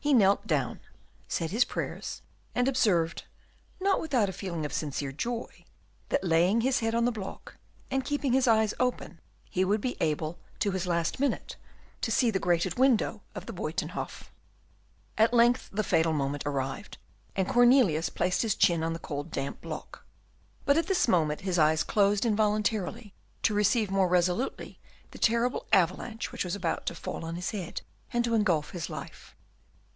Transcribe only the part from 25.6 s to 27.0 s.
avalanche which was about to